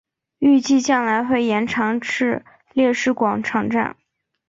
[0.39, 3.95] 预计将来会延长至烈士广场站。